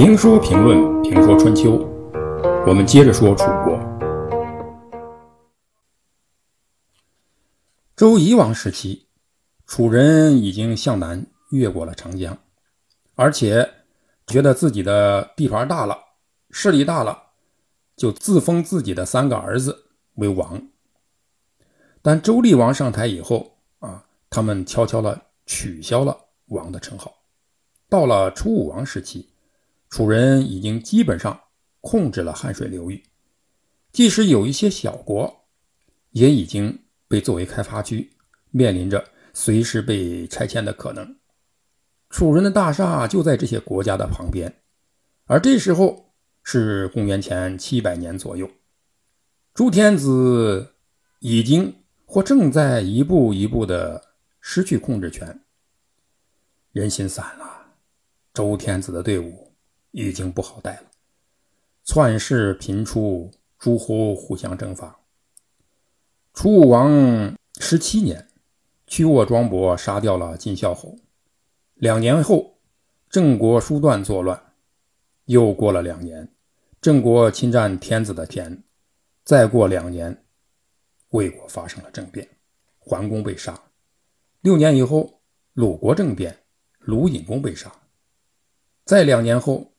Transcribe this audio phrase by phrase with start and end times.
[0.00, 1.72] 评说评论评说春秋，
[2.66, 3.78] 我们接着说楚国。
[7.94, 9.08] 周夷王时期，
[9.66, 12.38] 楚人已经向南越过了长江，
[13.14, 13.70] 而且
[14.26, 15.98] 觉得自己的地盘大了，
[16.50, 17.24] 势力大了，
[17.94, 20.66] 就自封自己的三个儿子为王。
[22.00, 27.12] 但周厉王上台以后啊，他们悄悄地取消了王的称号。
[27.90, 29.28] 到了楚武王时期，
[29.90, 31.38] 楚人已经基本上
[31.80, 33.02] 控制了汉水流域，
[33.92, 35.48] 即使有一些小国，
[36.12, 38.12] 也已经被作为开发区，
[38.50, 39.04] 面临着
[39.34, 41.16] 随时被拆迁的可能。
[42.08, 44.62] 楚人的大厦就在这些国家的旁边，
[45.26, 46.12] 而这时候
[46.44, 48.48] 是公元前七百年左右，
[49.52, 50.74] 朱天子
[51.18, 55.40] 已经或正在一步一步的失去控制权，
[56.72, 57.74] 人心散了。
[58.32, 59.49] 周天子的队伍
[59.92, 60.84] 已经不好带了，
[61.84, 65.00] 篡世频出，诸侯互相征伐。
[66.32, 68.28] 楚武王十七年，
[68.86, 70.96] 屈沃庄伯杀掉了晋孝侯。
[71.74, 72.58] 两年后，
[73.08, 74.40] 郑国叔段作乱。
[75.24, 76.28] 又过了两年，
[76.80, 78.62] 郑国侵占天子的田。
[79.24, 80.24] 再过两年，
[81.10, 82.28] 魏国发生了政变，
[82.78, 83.60] 桓公被杀。
[84.40, 85.20] 六年以后，
[85.52, 86.38] 鲁国政变，
[86.78, 87.72] 鲁隐公被杀。
[88.84, 89.69] 在两年后，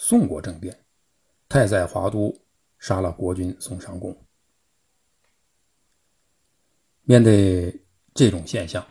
[0.00, 0.84] 宋国政变，
[1.48, 2.32] 太宰华都
[2.78, 4.16] 杀了国君宋襄公。
[7.02, 8.86] 面对这种现象，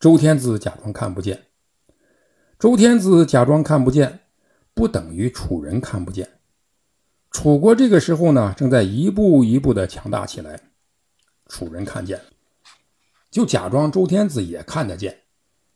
[0.00, 1.46] 周天子假装看不见。
[2.58, 4.18] 周天子假装看不见，
[4.74, 6.40] 不等于楚人看不见。
[7.30, 10.60] 楚国这个时候呢，正在一步一步的强大起来。
[11.46, 12.20] 楚人看见，
[13.30, 15.22] 就假装周天子也看得见。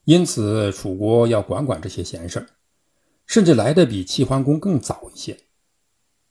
[0.02, 2.46] 因此，楚国要管管这些闲事儿。
[3.26, 5.38] 甚至来的比齐桓公更早一些。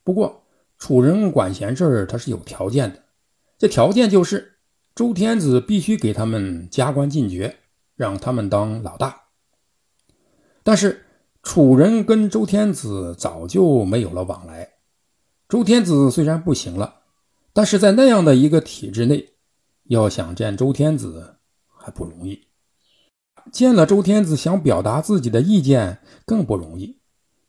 [0.03, 0.43] 不过，
[0.77, 3.03] 楚人管闲事儿他是有条件的，
[3.57, 4.57] 这条件就是
[4.93, 7.57] 周天子必须给他们加官进爵，
[7.95, 9.23] 让他们当老大。
[10.63, 11.05] 但是，
[11.43, 14.73] 楚人跟周天子早就没有了往来。
[15.47, 17.01] 周天子虽然不行了，
[17.53, 19.33] 但是在那样的一个体制内，
[19.83, 21.35] 要想见周天子
[21.67, 22.44] 还不容易。
[23.51, 26.97] 见了周天子，想表达自己的意见更不容易，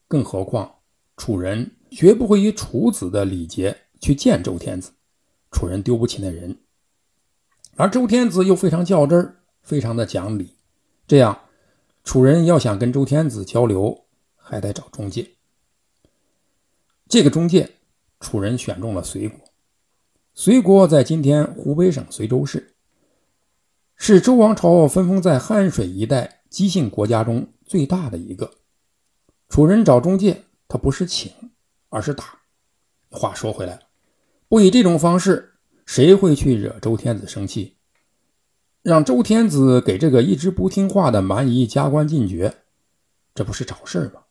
[0.06, 0.76] 更何况
[1.16, 4.92] 楚人绝不会以楚子的礼节去见周天子，
[5.50, 6.58] 楚人丢不起那人。
[7.76, 10.54] 而周天子又非常较真儿，非常的讲理，
[11.06, 11.40] 这样
[12.04, 14.04] 楚人要想跟周天子交流，
[14.36, 15.32] 还得找中介。
[17.08, 17.72] 这个中介，
[18.20, 19.40] 楚人选中了随国。
[20.34, 22.75] 随国在今天湖北省随州市。
[23.96, 28.52] 是周王朝分封在汉水一带姬姓国家中最大的一个。
[29.48, 31.32] 楚人找中介，他不是请，
[31.88, 32.24] 而是打。
[33.08, 33.80] 话说回来，
[34.48, 35.54] 不以这种方式，
[35.86, 37.76] 谁会去惹周天子生气？
[38.82, 42.54] 让周天子给这个一直不听话的蛮夷加官进爵，
[43.34, 44.22] 这不是找事吗？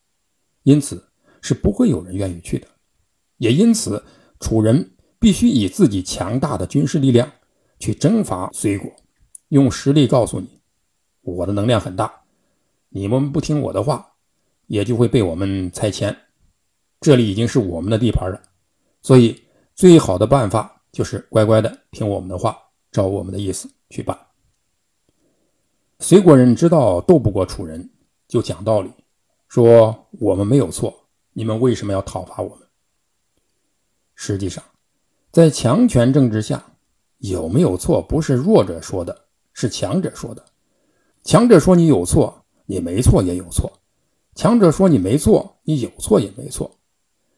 [0.64, 1.10] 因此
[1.42, 2.68] 是不会有人愿意去的。
[3.38, 4.04] 也因此，
[4.40, 7.30] 楚人必须以自己强大的军事力量
[7.80, 8.90] 去征伐隋国。
[9.50, 10.48] 用实力告诉你，
[11.22, 12.12] 我的能量很大，
[12.90, 14.14] 你们不听我的话，
[14.68, 16.16] 也就会被我们拆迁。
[17.02, 18.42] 这里已经是我们的地盘了，
[19.02, 19.40] 所以
[19.76, 22.58] 最好的办法就是乖乖的听我们的话，
[22.92, 24.18] 照我们的意思去办。
[26.00, 27.90] 隋国人知道斗不过楚人，
[28.28, 28.92] 就讲道理，
[29.48, 30.94] 说我们没有错，
[31.34, 32.68] 你们为什么要讨伐我们？
[34.16, 34.64] 实际上，
[35.32, 36.66] 在强权政治下，
[37.20, 39.25] 有没有错不是弱者说的。
[39.56, 40.44] 是强者说的，
[41.24, 43.72] 强者说你有错，你没错也有错；
[44.36, 46.70] 强者说你没错，你有错也没错。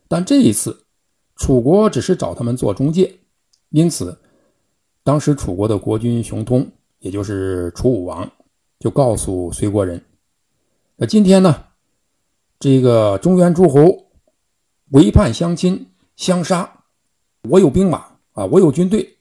[0.08, 0.86] 但这一次，
[1.36, 3.20] 楚国只是找他们做中介，
[3.70, 4.18] 因此，
[5.04, 6.68] 当时楚国的国君熊通，
[6.98, 8.28] 也就是楚武王，
[8.80, 10.04] 就告诉隋国人
[10.98, 11.66] ：“那今天呢，
[12.60, 14.08] 这个中原诸侯
[14.90, 16.84] 围叛相亲相杀，
[17.48, 19.18] 我有兵马啊，我有军队，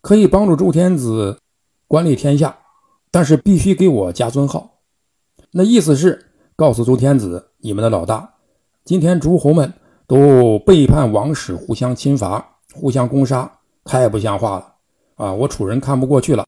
[0.00, 1.38] 可以帮助周天子。”
[1.90, 2.56] 管理天下，
[3.10, 4.78] 但是必须给我加尊号。
[5.50, 8.36] 那意思是告诉周天子，你们的老大，
[8.84, 9.74] 今天诸侯们
[10.06, 14.74] 都背叛王室，互相侵伐，互相攻杀，太不像话了
[15.16, 15.32] 啊！
[15.32, 16.46] 我楚人看不过去了。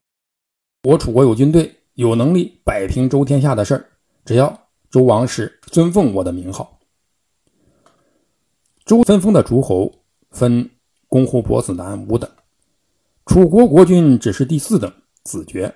[0.87, 3.85] 我楚国有军队，有能力摆平周天下的事儿，
[4.23, 4.57] 只要
[4.89, 6.79] 周王室尊奉我的名号。
[8.85, 9.91] 周分封的诸侯
[10.31, 10.69] 分
[11.09, 12.31] 公侯伯子男五等，
[13.25, 14.89] 楚国国君只是第四等。
[15.23, 15.73] 子爵，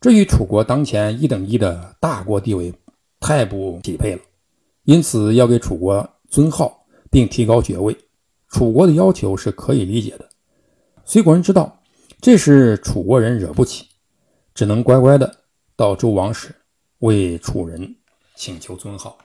[0.00, 2.72] 这与楚国当前一等一的大国地位
[3.20, 4.22] 太不匹配了。
[4.84, 7.96] 因此要给楚国尊号并提高爵位。
[8.48, 10.28] 楚国的要求是可以理解的。
[11.04, 11.80] 随国人知道
[12.20, 13.86] 这是楚国人惹不起，
[14.54, 15.38] 只能乖乖的
[15.74, 16.54] 到周王室
[16.98, 17.96] 为楚人
[18.36, 19.18] 请求尊号。